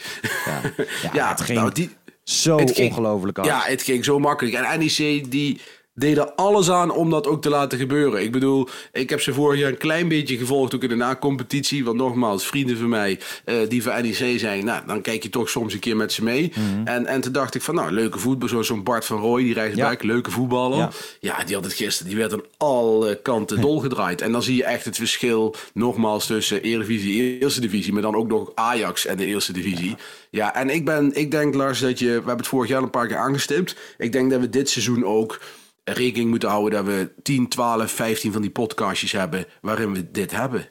[0.46, 0.62] Ja.
[1.02, 1.90] Ja, Ja, het ging nou, die,
[2.24, 3.46] Zo ging- ongelooflijk af.
[3.46, 4.56] Ja, het ging zo makkelijk.
[4.56, 5.62] En NEC die
[5.94, 8.22] deed er alles aan om dat ook te laten gebeuren.
[8.22, 11.86] Ik bedoel, ik heb ze vorig jaar een klein beetje gevolgd ook in de na-competitie.
[11.86, 15.50] Want nogmaals, vrienden van mij eh, die van NEC zijn, nou, dan kijk je toch
[15.50, 16.54] soms een keer met ze mee.
[16.84, 18.50] en, en toen dacht ik van, nou, leuke voetbal.
[18.50, 20.78] Zoals zo'n Bart van Rooij, die rechtsback, leuke voetballer.
[20.78, 20.90] Ja.
[21.20, 21.44] Ja.
[21.44, 24.22] die had het gisteren, die werd aan alle kanten dolgedraaid.
[24.22, 27.94] En dan zie je echt het verschil, nogmaals, tussen Eredivisie en Eerste Divisie.
[27.94, 29.96] Maar dan ook nog Ajax en de Eerste Divisie.
[30.30, 32.06] Ja, en ik, ben, ik denk, Lars, dat je...
[32.06, 33.76] We hebben het vorig jaar een paar keer aangestipt.
[33.98, 35.40] Ik denk dat we dit seizoen ook
[35.84, 36.86] rekening moeten houden...
[36.86, 39.46] dat we 10, 12, 15 van die podcastjes hebben...
[39.62, 40.68] waarin we dit hebben.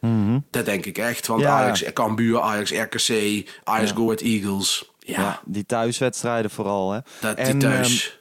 [0.51, 1.27] Dat denk ik echt.
[1.27, 1.51] Want Ja.
[1.63, 4.89] Ajax, Cambuur, Ajax, RKC, Ajax, Go Ahead Eagles...
[4.99, 6.93] Ja, Ja, die thuiswedstrijden vooral.
[6.93, 6.99] Hè.
[7.21, 8.09] dat die thuis...
[8.09, 8.19] ehm,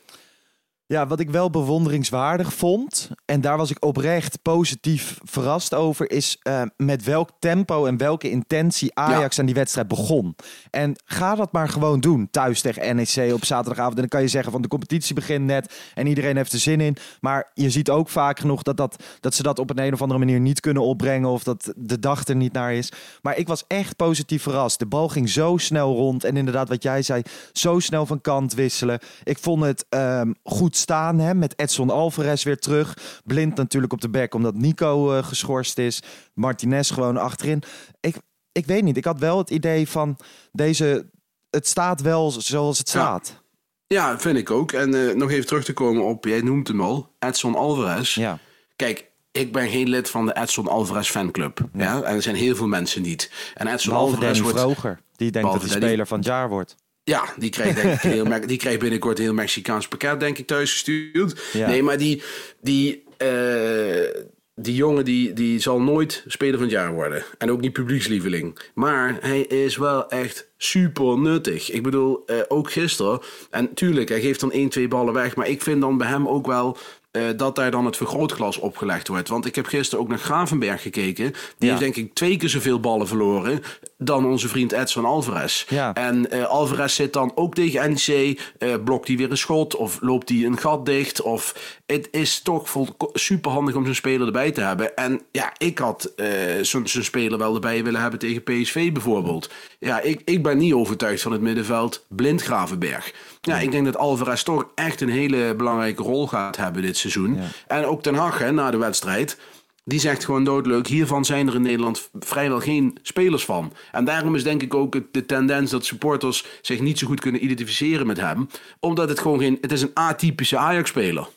[0.92, 6.38] Ja, wat ik wel bewonderingswaardig vond, en daar was ik oprecht positief verrast over, is
[6.42, 10.36] eh, met welk tempo en welke intentie Ajax aan die wedstrijd begon.
[10.72, 13.94] En ga dat maar gewoon doen, thuis tegen NEC op zaterdagavond.
[13.94, 16.82] En dan kan je zeggen van de competitie begint net en iedereen heeft er zin
[16.82, 16.96] in.
[17.22, 20.02] Maar je ziet ook vaak genoeg dat, dat, dat ze dat op een, een of
[20.02, 22.92] andere manier niet kunnen opbrengen of dat de dag er niet naar is.
[23.22, 24.80] Maar ik was echt positief verrast.
[24.80, 27.22] De bal ging zo snel rond en inderdaad wat jij zei,
[27.54, 29.00] zo snel van kant wisselen.
[29.24, 32.98] Ik vond het ehm, goed staan hè, met Edson Alvarez weer terug.
[33.24, 36.02] Blind natuurlijk op de bek omdat Nico eh, geschorst is.
[36.34, 37.64] Martinez gewoon achterin.
[38.00, 38.16] Ik,
[38.52, 40.18] ik weet niet, ik had wel het idee van
[40.52, 41.10] deze...
[41.50, 43.42] Het staat wel zoals het staat.
[43.88, 44.72] Ja, vind ik ook.
[44.72, 48.16] En eh, nog even terug te komen op, jij noemt hem al, Edson Alvarez.
[48.16, 48.40] Ja.
[48.76, 51.60] Kijk, ik ben geen lid van de Edson Alvarez fanclub.
[51.74, 52.02] Ja.
[52.02, 53.32] En er zijn heel veel mensen niet.
[53.54, 54.60] En Edson Behalve Alvarez Danny wordt...
[54.60, 55.00] Vroger.
[55.16, 56.76] Die denkt dat hij speler van het jaar wordt.
[57.10, 60.48] Ja, die krijgt, denk ik heel, die krijgt binnenkort een heel Mexicaans pakket, denk ik,
[60.48, 61.42] thuis gestuurd.
[61.54, 61.68] Ja.
[61.68, 62.24] Nee, maar die,
[62.62, 64.24] die, eh,
[64.56, 67.24] die jongen die, die zal nooit speler van het jaar worden.
[67.38, 68.60] En ook niet publiekslieveling.
[68.74, 71.72] Maar hij is wel echt super nuttig.
[71.72, 73.20] Ik bedoel, eh, ook gisteren.
[73.50, 75.36] En tuurlijk, hij geeft dan 1, 2 ballen weg.
[75.36, 76.78] Maar ik vind dan bij hem ook wel...
[77.12, 79.28] eh, dat daar dan het vergrootglas opgelegd wordt.
[79.30, 81.26] Want ik heb gisteren ook naar Gravenberg gekeken.
[81.26, 81.68] Die Ja.
[81.68, 83.62] heeft denk ik twee keer zoveel ballen verloren
[83.98, 85.66] dan onze vriend Edson Alvarez.
[85.70, 85.94] Ja.
[85.94, 88.40] En eh, Alvarez zit dan ook tegen NEC.
[88.58, 91.22] eh blokt hij weer een schot of loopt hij een gat dicht?
[91.22, 94.96] Of het is toch vol- super handig om zo'n speler erbij te hebben.
[94.96, 96.14] En ja, ik had
[96.62, 99.50] zo'n zo'n speler wel erbij willen hebben tegen PSV bijvoorbeeld.
[99.80, 103.14] Ja, ik, ik ben niet overtuigd van het middenveld blind Gravenberg.
[103.42, 107.40] Ja, ik denk dat Alvarez toch echt een hele belangrijke rol gaat hebben dit seizoen.
[107.68, 109.38] En ook Ten Hag hè, na de wedstrijd.
[109.84, 113.74] Die zegt gewoon doodleuk, hiervan zijn er in Nederland vrijwel geen spelers van.
[113.92, 117.44] En daarom is denk ik ook de tendens dat supporters zich niet zo goed kunnen
[117.44, 118.48] identificeren met hem.
[118.80, 121.28] Omdat het gewoon geen, het is een atypische Ajax-speler.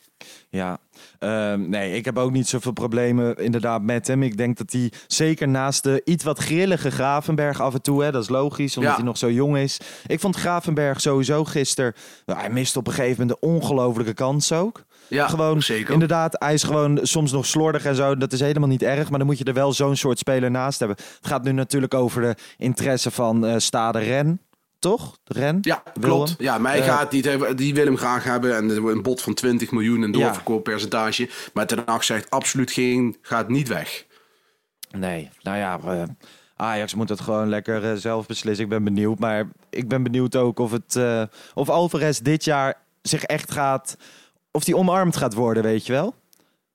[0.48, 0.78] Ja,
[1.22, 4.22] Ehm, nee, ik heb ook niet zoveel problemen inderdaad met hem.
[4.22, 8.10] Ik denk dat hij zeker naast de iets wat grillige Gravenberg af en toe, hè,
[8.12, 8.96] dat is logisch, omdat Ja.
[8.98, 9.80] hij nog zo jong is.
[10.06, 11.92] Ik vond Gravenberg sowieso gisteren,
[12.26, 14.82] nou, hij miste op een gegeven moment een ongelofelijke kans ook.
[15.08, 15.92] Ja, gewoon, zeker.
[15.92, 18.16] Inderdaad, hij is gewoon soms nog slordig en zo.
[18.16, 20.78] Dat is helemaal niet erg, maar dan moet je er wel zo'n soort speler naast
[20.78, 20.96] hebben.
[20.96, 24.40] Het gaat nu natuurlijk over de interesse van eh Stade Ren,
[24.82, 25.16] toch?
[25.24, 25.58] Ren?
[25.60, 26.34] Ja, klopt.
[26.38, 28.56] Ja, hij Eh, gaat niet hebben, die wil hem graag hebben.
[28.56, 30.18] En een bod van 20 miljoen en Ja.
[30.18, 31.28] doorverkooppercentage.
[31.52, 34.06] Maar Ten Hag zegt absoluut geen, gaat niet weg.
[34.96, 36.02] Nee, nou ja, eh,
[36.56, 38.64] Ajax moet het gewoon lekker eh, zelf beslissen.
[38.64, 40.98] Ik ben benieuwd, maar ik ben benieuwd ook of, het,
[41.54, 43.96] of Alvarez dit jaar zich echt gaat...
[44.50, 46.14] Of die omarmd gaat worden, weet je wel?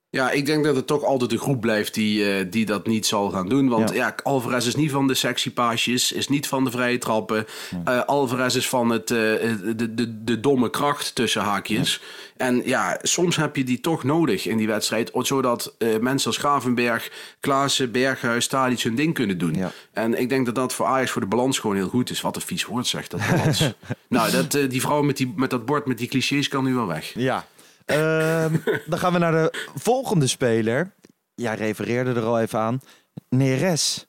[0.09, 3.05] Ja, ik denk dat het toch altijd een groep blijft die, eh, die dat niet
[3.05, 3.69] zal gaan doen.
[3.69, 3.95] Want Ja.
[3.95, 4.15] ja.
[4.23, 7.45] Alvarez is niet van de sexy paasjes, is niet van de vrije trappen.
[7.85, 12.01] Eh, Alvarez is van het, eh, de, de, de domme kracht tussen haakjes.
[12.37, 15.11] En ja, soms heb je die toch nodig in die wedstrijd.
[15.13, 19.53] Zodat mensen als Gravenberg, Klaassen, Berghuis, Tadic hun ding kunnen doen.
[19.53, 19.71] Ja.
[19.93, 22.21] En ik denk dat dat voor Ajax voor de balans gewoon heel goed is.
[22.21, 23.59] Wat een vies woord zegt dat balans.
[24.09, 26.87] nou, dat, die vrouw met, die, met dat bord met die clichés kan nu wel
[26.87, 27.11] weg.
[27.15, 27.45] Ja.
[27.87, 28.55] Ehm,
[28.89, 30.93] dan gaan we naar de volgende speler.
[31.35, 32.81] Jij refereerde er al even aan.
[33.29, 34.07] Neres.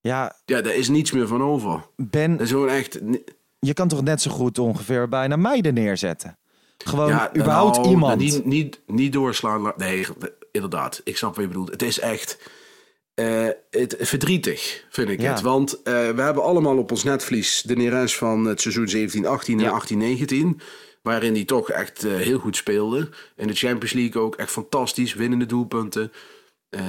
[0.00, 1.86] Ja, Ja, daar is niets meer van over.
[1.96, 3.00] Ben, Dat is gewoon echt...
[3.58, 6.38] je kan toch net zo goed ongeveer bijna meiden neerzetten?
[6.78, 8.20] Gewoon Ja, überhaupt nou, iemand.
[8.20, 9.60] Niet, niet, niet doorslaan.
[9.60, 10.06] la- Nee,
[10.52, 11.00] inderdaad.
[11.04, 11.70] Ik snap wat je bedoelt.
[11.70, 12.38] Het is echt
[13.14, 15.30] eh, het, verdrietig, vind ik Ja.
[15.32, 15.40] het.
[15.40, 19.58] Want eh, we hebben allemaal op ons netvlies de Neres van het seizoen 17-18 en
[19.58, 19.82] Ja.
[20.56, 20.60] 18-19.
[21.04, 23.08] Waarin hij toch echt eh, heel goed speelde.
[23.36, 25.14] In de Champions League ook echt fantastisch.
[25.14, 26.12] Winnende doelpunten.
[26.70, 26.80] Eh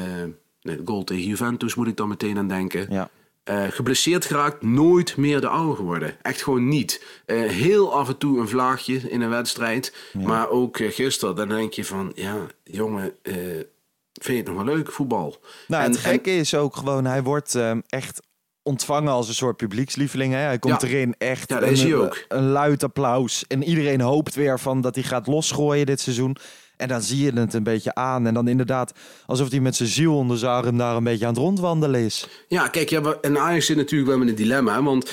[0.61, 2.87] nee, goal tegen Juventus moet ik dan meteen aan denken.
[2.89, 3.09] Ja.
[3.43, 6.15] Eh, geblesseerd geraakt, nooit meer de oude geworden.
[6.21, 7.03] Echt gewoon niet.
[7.25, 9.95] Heel af en toe een vlaagje in een wedstrijd.
[10.13, 12.11] Maar ook gisteren, dan denk je van...
[12.15, 15.39] Ja, jongen, vind je het nog wel leuk, voetbal?
[15.67, 18.21] Nou, En- het gekke is ook gewoon, hij wordt ehm, echt
[18.65, 20.33] ontvangen als een soort publiekslieveling.
[20.33, 20.39] Hè?
[20.39, 20.87] Hij komt Ja.
[20.87, 22.25] erin echt Ja, is een, ook.
[22.27, 23.43] een luid applaus.
[23.47, 26.35] En iedereen hoopt weer van dat hij gaat losgooien dit seizoen.
[26.77, 28.27] En dan zie je het een beetje aan.
[28.27, 28.91] En dan inderdaad
[29.25, 32.27] alsof hij met zijn ziel onder zijn arm daar een beetje aan het rondwandelen is.
[32.47, 34.83] Ja, kijk, ja, en Ajax zit natuurlijk wel met een dilemma.
[34.83, 35.11] Want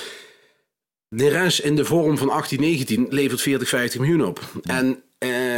[1.08, 4.40] Neres in de vorm van 18-19 levert 40, 50 miljoen op.
[4.62, 5.02] En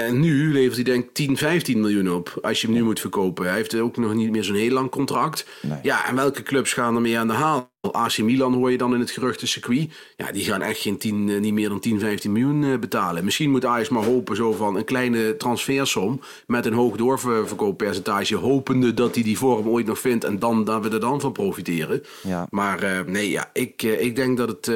[0.06, 3.00] eh, nu levert hij denk ik 10, 15 miljoen op als je hem nu moet
[3.00, 3.46] verkopen.
[3.46, 5.46] Hij heeft ook nog niet meer zo'n heel lang contract.
[5.62, 5.78] Nee.
[5.82, 7.72] Ja, en welke clubs gaan er mee aan de haal?
[7.92, 9.92] AC Milan hoor je dan in het geruchtencircuit.
[10.16, 13.24] Ja, die gaan echt geen 10, eh, niet meer dan 10, 15 miljoen eh, betalen.
[13.24, 18.36] Misschien moet Ajax maar hopen zo van een kleine transfersom met een hoog doorverkooppercentage.
[18.36, 21.32] Hopende dat hij die vorm ooit nog vindt en dan, dat we er dan van
[21.32, 22.02] profiteren.
[22.22, 22.46] Ja.
[22.50, 24.66] Maar nee, ja, ik, ik denk dat het,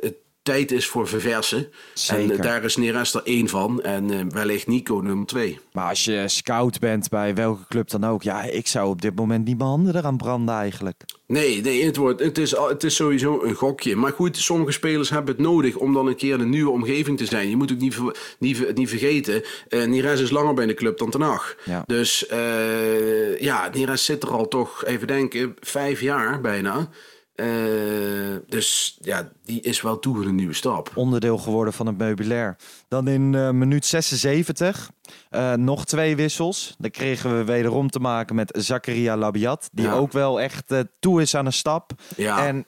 [0.00, 1.68] het tijd is voor verversen.
[1.94, 2.24] Zeker.
[2.24, 3.82] En eh, daar is Neres er één van.
[3.82, 5.58] En eh, wellicht Nico nummer twee.
[5.72, 9.14] Maar als je scout bent bij welke club dan ook, ja, ik zou op dit
[9.14, 11.02] moment niet mijn handen eraan branden eigenlijk.
[11.26, 13.96] Nee, nee het, wordt, het, is, het is sowieso een gokje.
[13.96, 17.18] Maar goed, sommige spelers hebben het nodig om dan een keer in een nieuwe omgeving
[17.18, 17.48] te zijn.
[17.48, 17.96] Je moet ook niet,
[18.38, 21.56] niet, niet vergeten, eh Neres is langer bij de club dan Ten Hag.
[21.64, 21.82] Ja.
[21.86, 26.88] Dus eh, ja, Neres zit er al toch, even denken, vijf jaar bijna.
[27.34, 27.46] Eh,
[28.48, 30.90] dus ja, die is wel toe een nieuwe stap.
[30.94, 32.56] onderdeel geworden van het meubilair.
[32.88, 34.90] Dan in eh, minuut 76
[35.30, 36.74] eh, nog twee wissels.
[36.78, 39.68] Dan kregen we wederom te maken met Zakaria Labiat.
[39.72, 39.92] Die Ja.
[39.92, 41.90] ook wel echt toe is aan een stap.
[42.16, 42.46] Ja.
[42.46, 42.64] En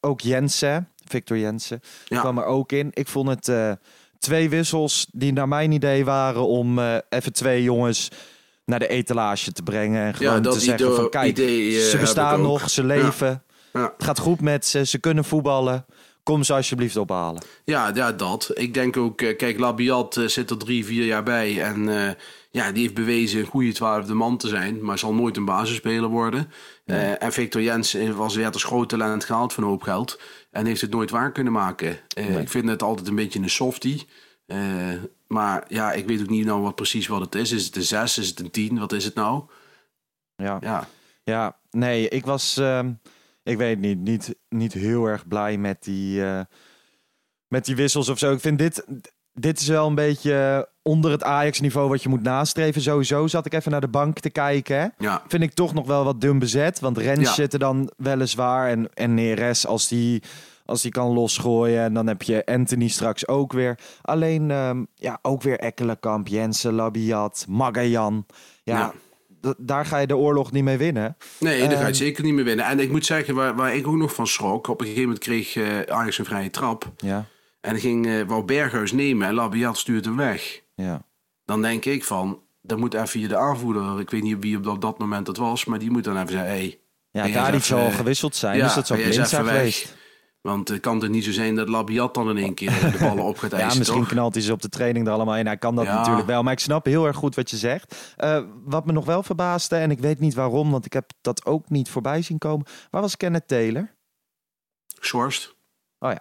[0.00, 2.20] ook Jensen, Victor Jensen, Ja.
[2.20, 2.90] kwam er ook in.
[2.92, 3.76] Ik vond het
[4.18, 8.08] twee wissels die naar mijn idee waren om even twee jongens
[8.64, 10.02] naar de etalage te brengen.
[10.06, 12.86] En gewoon dat te zeggen van kijk, idee, ze bestaan nog, ze Ja.
[12.86, 13.42] leven.
[13.72, 13.92] Ja.
[13.96, 15.86] Het gaat goed met ze, ze kunnen voetballen.
[16.22, 17.42] Kom ze alsjeblieft ophalen.
[17.64, 18.50] Ja, ja, dat.
[18.54, 21.62] Ik denk ook, eh, kijk, Labiat eh, zit er drie, vier jaar bij.
[21.62, 22.14] En eh,
[22.50, 24.84] ja, die heeft bewezen een goede twaalfde man te zijn.
[24.84, 26.50] Maar zal nooit een basisspeler worden.
[27.18, 30.20] En Victor Jens was weer als groot talent gehaald van een hoop geld.
[30.50, 31.98] En heeft het nooit waar kunnen maken.
[32.14, 34.06] Ik vind het altijd een beetje een softie.
[35.26, 37.52] Maar ja, ik weet ook niet nou wat precies wat het is.
[37.52, 38.18] Is het een 6?
[38.18, 38.78] Is het een 10?
[38.78, 39.42] Wat is het nou?
[40.36, 40.58] Ja.
[40.60, 40.88] Ja,
[41.24, 42.90] Ja, nee, ik was, ehm,
[43.48, 46.40] ik weet niet, niet, niet heel erg blij met die, eh,
[47.48, 48.32] met die wissels of zo.
[48.32, 48.86] Ik vind dit,
[49.32, 52.80] dit is wel een beetje onder het Ajax-niveau wat je moet nastreven.
[52.82, 54.78] Sowieso zat ik even naar de bank te kijken.
[54.80, 54.86] Hè.
[54.98, 55.22] ja.
[55.28, 56.80] Vind ik toch nog wel wat dun bezet.
[56.80, 57.32] Want Rens Ja.
[57.32, 58.68] zit er dan weliswaar.
[58.68, 60.22] En, en Neres als die,
[60.64, 61.82] als die kan losgooien.
[61.82, 63.78] En dan heb je Anthony straks ook weer.
[64.02, 68.26] Alleen ehm, ja, ook weer Ekkelenkamp, Jensen, Labiat, Magajan.
[68.62, 68.92] Ja, Ja.
[69.58, 71.16] Daar ga je de oorlog niet mee winnen.
[71.38, 71.92] Nee, daar ga je Ehm.
[71.94, 72.64] zeker niet meer winnen.
[72.66, 74.66] En ik moet zeggen, waar, waar ik ook nog van schrok.
[74.68, 76.92] Op een gegeven moment kreeg eh, Ajax een vrije trap.
[76.96, 77.24] Ja,
[77.60, 80.62] En dan ging eh wou Berghuis nemen en Labiat stuurt hem weg.
[80.74, 81.06] ja.
[81.44, 84.64] Dan denk ik van, dan moet even je de aanvoerder, ik weet niet wie op
[84.64, 86.78] dat, dat moment het was, maar die moet dan even zeggen, hey,
[87.10, 88.56] Ja, daar eens zal gewisseld zijn.
[88.56, 89.96] ja, dus dat zou blind zijn geweest.
[90.40, 93.24] Want het kan er niet zo zijn dat Labiat dan in één keer de ballen
[93.24, 94.08] op gaat Ja, eisen, misschien toch?
[94.08, 95.46] knalt hij ze op de training er allemaal in.
[95.46, 95.94] Hij kan dat Ja.
[95.98, 96.42] natuurlijk wel.
[96.42, 98.14] Maar ik snap heel erg goed wat je zegt.
[98.16, 101.44] Eh, wat me nog wel verbaasde, en ik weet niet waarom, want ik heb dat
[101.46, 102.66] ook niet voorbij zien komen.
[102.90, 103.94] Waar was Kenneth Taylor?
[105.00, 105.56] Schorst.
[105.98, 106.20] Oh ja.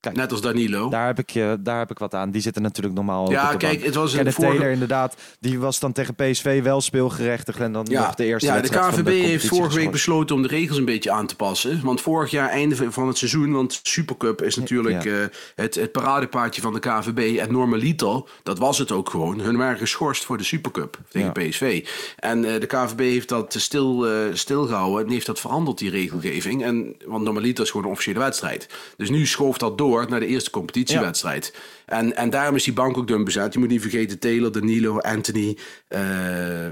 [0.00, 0.16] Kijk.
[0.16, 0.88] Net als Danilo.
[0.88, 2.30] Daar heb ik, je, daar heb ik wat aan.
[2.30, 3.84] Die zitten natuurlijk normaal ja, kijk, bank.
[3.84, 4.40] het was een vorige...
[4.56, 7.60] Taylor inderdaad, die was dan tegen PSV wel speelgerechtigd.
[7.60, 10.78] En dan nog de eerste ja, de KVB heeft vorige week besloten om de regels
[10.78, 11.80] een beetje aan te passen.
[11.82, 15.22] Want vorig jaar, einde van het seizoen, want Supercup is natuurlijk Ja.
[15.22, 17.38] eh, het, het paradepaardje van de KVB.
[17.38, 21.86] En normaliter, dat was het ook gewoon, hun waren geschorst voor de Supercup tegen PSV.
[22.16, 26.64] En eh, de KVB heeft dat stil, eh, stilgehouden en heeft dat veranderd, die regelgeving.
[26.64, 28.68] En, want normaliter is gewoon een officiële wedstrijd.
[28.96, 31.54] Dus nu schoof dat door naar de eerste competitiewedstrijd.
[31.86, 33.52] En, en daarom is die bank ook dun bezet.
[33.52, 35.56] Je moet niet vergeten, Taylor, Danilo, Anthony.
[35.88, 36.00] eh,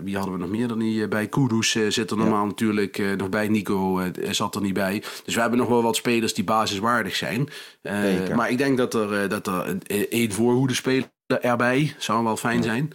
[0.03, 1.27] wie hadden we nog meer dan die eh, bij?
[1.27, 3.49] Kudus eh, zit er normaal natuurlijk nog bij.
[3.49, 5.03] Nico zat er niet bij.
[5.25, 7.49] Dus we hebben nog wel wat spelers die basiswaardig zijn.
[8.35, 12.63] Maar ik denk dat er, dat er een- één voorhoede speler erbij zou wel fijn
[12.63, 12.91] zijn.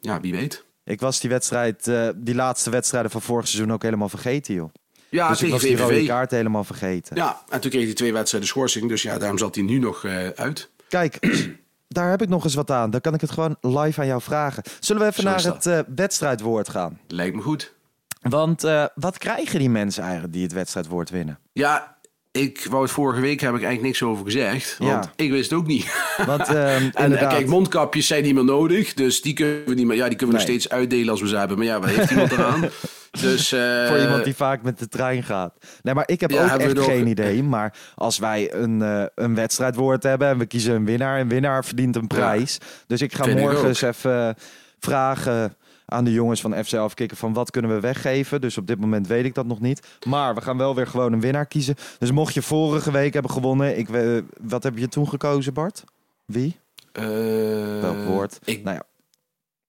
[0.00, 0.64] Ja, wie weet.
[0.84, 4.70] Ik was die wedstrijd, die laatste wedstrijden van vorig seizoen ook helemaal vergeten, joh.
[5.10, 7.16] Ja, dus ik was die rode kaart helemaal vergeten.
[7.16, 8.88] Ja, en toen kreeg hij twee wedstrijden schorsing.
[8.88, 10.70] Dus ja, daarom zat hij nu nog eh, uit.
[10.88, 11.18] Kijk,
[11.88, 12.90] daar heb ik nog eens wat aan.
[12.90, 14.62] Dan kan ik het gewoon live aan jou vragen.
[14.80, 16.98] Zullen we even Zo naar het eh, wedstrijdwoord gaan?
[17.08, 17.72] Lijkt me goed.
[18.20, 21.38] Want eh, wat krijgen die mensen eigenlijk die het wedstrijdwoord winnen?
[21.52, 21.96] Ja,
[22.32, 24.76] ik wou het vorige week heb ik eigenlijk niks over gezegd.
[24.78, 25.12] Want Ja.
[25.16, 25.86] ik wist het ook niet.
[26.26, 26.56] Want ehm,
[26.94, 28.94] En inderdaad, kijk, mondkapjes zijn niet meer nodig.
[28.94, 29.96] Dus die kunnen we niet meer.
[29.96, 31.56] Ja, die kunnen we nog steeds uitdelen als we ze hebben.
[31.56, 32.64] Maar ja, wat heeft iemand eraan?
[33.20, 35.54] Dus, eh, voor iemand die vaak met de trein gaat.
[35.82, 37.42] Nee, maar ik heb Ja, ook echt geen idee.
[37.42, 41.64] Maar als wij een, eh, een wedstrijdwoord hebben en we kiezen een winnaar, een winnaar
[41.64, 42.58] verdient een prijs.
[42.86, 44.34] Dus ik ga Vind morgen eens even
[44.78, 48.40] vragen aan de jongens van FC Afkikken van wat kunnen we weggeven.
[48.40, 49.86] Dus op dit moment weet ik dat nog niet.
[50.06, 51.74] Maar we gaan wel weer gewoon een winnaar kiezen.
[51.98, 55.84] Dus mocht je vorige week hebben gewonnen, ik, we- wat heb je toen gekozen Bart?
[56.24, 56.56] Wie?
[56.92, 57.04] eh,
[57.80, 58.38] Welk woord?
[58.44, 58.82] Ik, Nou ja,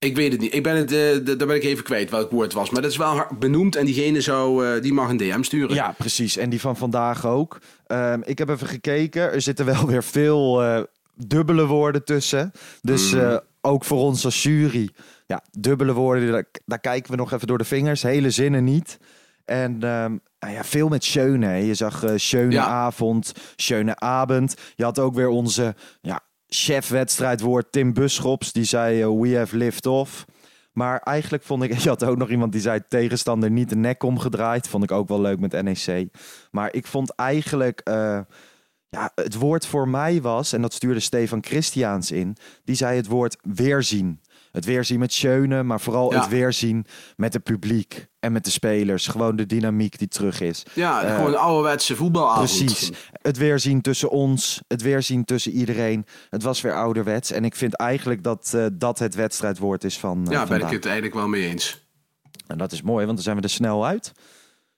[0.06, 0.54] ik weet het niet.
[0.54, 2.70] Ik ben het, d- daar ben ik even kwijt welk woord was.
[2.70, 3.76] Maar dat is wel benoemd.
[3.76, 5.76] En diegene zou, eh, die mag een DM sturen.
[5.76, 6.38] Ja, precies.
[6.38, 7.58] En die van vandaag ook.
[7.88, 9.32] Ehm, ik heb even gekeken.
[9.32, 10.82] Er zitten wel weer veel eh,
[11.16, 12.52] dubbele woorden tussen.
[12.82, 14.90] Dus eh, ook voor ons als jury.
[15.28, 18.02] Ja, dubbele woorden, daar, daar kijken we nog even door de vingers.
[18.04, 18.98] Hele zinnen niet.
[19.46, 21.66] En ehm, nou ja, veel met schöne.
[21.66, 22.66] Je zag eh schöne Ja.
[22.66, 24.56] avond, schöne avond.
[24.76, 28.52] Je had ook weer onze ja, chef wedstrijdwoord Tim Buschops.
[28.52, 30.26] Die zei eh, we have lived off.
[30.72, 34.04] Maar eigenlijk vond ik, je had ook nog iemand die zei tegenstander niet de nek
[34.04, 34.68] omgedraaid.
[34.68, 36.08] Vond ik ook wel leuk met NEC.
[36.52, 38.20] Maar ik vond eigenlijk, eh,
[38.90, 43.08] ja, het woord voor mij was, en dat stuurde Stefan Christiaans in, die zei het
[43.08, 44.22] woord weerzien.
[44.56, 46.20] Het weerzien met Schöne, maar vooral Ja.
[46.20, 49.08] het weerzien met het publiek en met de spelers.
[49.08, 50.64] Gewoon de dynamiek die terug is.
[50.74, 52.50] Ja, Eh, gewoon een ouderwetse voetbalavond.
[52.66, 52.92] Precies.
[53.12, 56.06] Het weerzien tussen ons, het weerzien tussen iedereen.
[56.30, 57.32] Het was weer ouderwets.
[57.32, 60.70] En ik vind eigenlijk dat eh, dat het wedstrijdwoord is van eh, Ja, ben ik
[60.70, 61.84] het eigenlijk wel mee eens.
[62.48, 64.12] En dat is mooi, want dan zijn we er snel uit.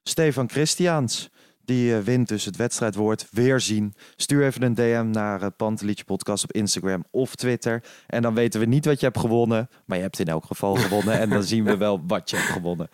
[0.04, 1.30] Stefan Christiaans,
[1.68, 3.96] die eh, wint dus het wedstrijdwoord weerzien.
[4.16, 7.84] Stuur even een DM naar uh, Pantelietje Podcast op Instagram of Twitter.
[8.08, 9.70] En dan weten we niet wat je hebt gewonnen.
[9.86, 11.20] Maar je hebt in elk geval gewonnen.
[11.20, 12.90] en dan zien we wel wat je hebt gewonnen.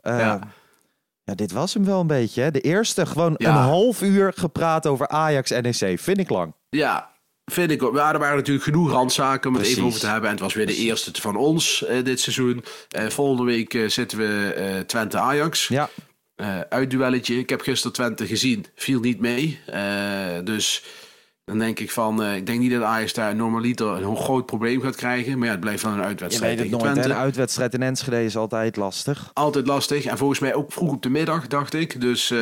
[0.00, 0.40] Eh, Ja.
[1.24, 1.34] ja.
[1.34, 2.42] dit was hem wel een beetje.
[2.42, 2.50] Hè?
[2.50, 3.48] De eerste, gewoon Ja.
[3.50, 5.98] een half uur gepraat over Ajax NEC.
[6.00, 6.52] Vind ik lang.
[6.70, 7.10] Ja,
[7.44, 7.94] vind ik ook.
[7.96, 10.24] Ja, er waren natuurlijk genoeg randzaken om het even over te hebben.
[10.24, 12.64] En het was weer de eerste van ons eh, dit seizoen.
[12.88, 15.68] Eh, volgende week eh, zitten we eh, Twente-Ajax.
[15.68, 15.88] Ja,
[16.38, 17.38] Eh uitduelletje.
[17.38, 18.66] Ik heb gisteren Twente gezien.
[18.74, 19.60] Viel niet mee.
[19.66, 19.80] Eh,
[20.44, 20.84] dus
[21.44, 22.22] dan denk ik van...
[22.22, 25.38] eh, ik denk niet dat Ajax daar normaliter een groot probleem gaat krijgen.
[25.38, 27.04] Maar ja, het blijft dan een je uitwedstrijd weet het nooit.
[27.04, 29.30] Een uitwedstrijd in Enschede is altijd lastig.
[29.34, 30.04] Altijd lastig.
[30.04, 32.00] En volgens mij ook vroeg op de middag, dacht ik.
[32.00, 32.38] Dus eh,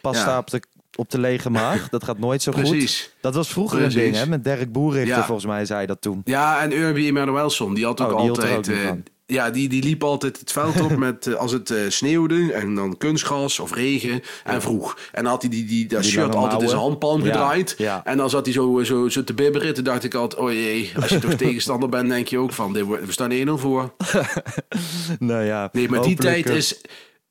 [0.00, 0.38] Pas ja.
[0.38, 0.62] op de
[0.96, 1.88] op de lege maag.
[1.88, 2.68] Dat gaat nooit zo goed.
[2.68, 3.10] Precies.
[3.20, 3.94] Dat was vroeger Precies.
[3.94, 4.26] een ding, hè?
[4.26, 5.24] Met Dirk Boerichter, Ja.
[5.24, 6.20] volgens mij, zei dat toen.
[6.24, 8.70] Ja, en Urbi Emanuelson, die had ook Oh, die altijd...
[8.88, 8.96] ook.
[9.26, 12.74] Ja, die, die liep altijd het veld op met eh, als het eh, sneeuwde en
[12.74, 14.98] dan kunstgras of regen en vroeg.
[15.12, 17.74] En dan had hij die, die, dat Die shirt altijd in zijn handpalm gedraaid.
[17.78, 18.00] ja.
[18.04, 19.74] En dan zat hij zo, zo, zo te bibberen.
[19.74, 22.72] Toen dacht ik altijd, oh jee, als je toch tegenstander bent, denk je ook van,
[22.72, 23.94] dit we staan 1-0 voor.
[25.18, 26.80] Nou ja, Nee, maar die tijd eh, is...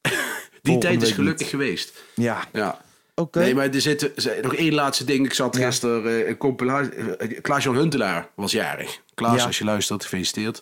[0.62, 1.94] Die tijd is gelukkig geweest.
[2.16, 2.82] Ja, Ja.
[3.16, 3.40] oké.
[3.40, 5.26] Nee, maar er zit nog één laatste ding.
[5.26, 6.92] Ik zat gisteren eh, een compilatie.
[6.92, 9.00] eh, Klaas-Jan Huntelaar was jarig.
[9.14, 9.46] Klaas, Ja.
[9.46, 10.62] als je luistert, gefeliciteerd.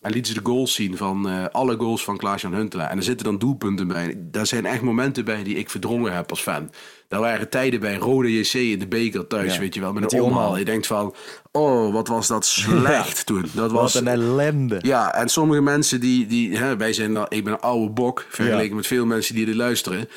[0.00, 2.90] En lieten ze de goals zien van eh, alle goals van Klaas-Jan Huntelaar.
[2.90, 4.14] En er zitten dan doelpunten bij.
[4.18, 6.70] Daar zijn echt momenten bij die ik verdrongen heb als fan.
[7.08, 9.92] Daar waren tijden bij Rode JC in de beker thuis, Ja, weet je wel.
[9.92, 10.56] Met, met een omhaal.
[10.56, 11.14] Je denkt van,
[11.52, 13.44] oh, wat was dat slecht toen.
[13.54, 14.78] Dat was, Wat een ellende.
[14.82, 18.68] ja, en sommige mensen die, die hè, wij zijn, ik ben een oude bok vergeleken
[18.68, 18.74] Ja.
[18.74, 20.08] met veel mensen die dit luisteren.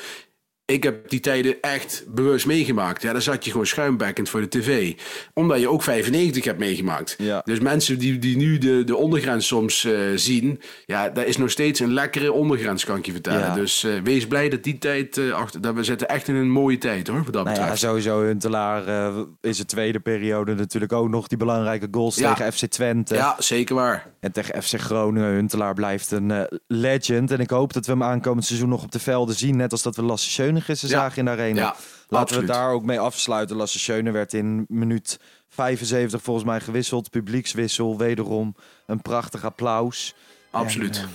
[0.64, 3.02] Ik heb die tijden echt bewust meegemaakt.
[3.02, 4.94] Ja, dan zat je gewoon schuimbekkend voor de tv.
[5.34, 7.14] Omdat je ook 95 hebt meegemaakt.
[7.18, 7.40] Ja.
[7.44, 10.60] Dus mensen die, die nu de, de ondergrens soms eh, zien.
[10.86, 13.40] Ja, dat is nog steeds een lekkere ondergrens, kan ik je vertellen.
[13.40, 13.54] Ja.
[13.54, 15.60] Dus eh, wees blij dat die tijd eh, achter.
[15.60, 17.80] Dat we zitten echt in een mooie tijd hoor, wat dat Nou ja, betreft.
[17.82, 18.86] sowieso Huntelaar
[19.40, 22.34] in zijn tweede periode natuurlijk ook nog die belangrijke goals Ja.
[22.34, 23.14] tegen FC Twente.
[23.14, 24.06] ja, zeker waar.
[24.20, 25.32] En tegen FC Groningen.
[25.32, 27.30] Huntelaar blijft een legend.
[27.30, 29.56] En ik hoop dat we hem aankomend seizoen nog op de velden zien.
[29.56, 30.98] Net als dat we Lasse Schönigissen Ja.
[30.98, 31.74] zagen in de arena.
[32.08, 33.56] Laten we het daar ook mee afsluiten.
[33.56, 37.10] Lasse Schöne werd in minuut 75 volgens mij gewisseld.
[37.10, 38.54] Publiekswissel, wederom
[38.86, 40.14] een prachtig applaus.
[40.50, 40.96] Absoluut.
[40.96, 41.08] En, eh,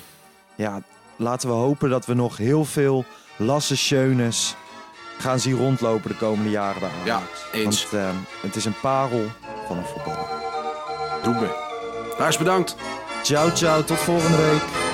[0.66, 0.82] ja,
[1.16, 3.06] laten we hopen dat we nog heel veel
[3.38, 4.56] Lasse Schönes
[5.18, 7.06] gaan zien rondlopen de komende jaren Ajax.
[7.06, 7.22] Ja,
[7.52, 7.90] eens.
[7.90, 8.10] Want eh,
[8.42, 9.26] het is een parel
[9.68, 10.28] van een voetballer.
[11.24, 11.66] Doen we.
[12.18, 12.76] Lars, bedankt.
[13.24, 13.84] Ciao, ciao.
[13.84, 14.87] Tot volgende week.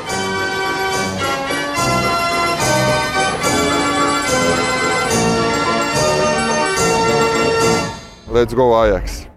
[8.34, 9.33] Let's go Ajax.